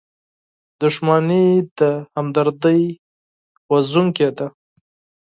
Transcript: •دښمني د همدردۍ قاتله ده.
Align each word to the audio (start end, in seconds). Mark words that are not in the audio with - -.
•دښمني 0.81 1.47
د 1.79 1.79
همدردۍ 2.15 2.81
قاتله 3.69 4.29
ده. 4.37 4.47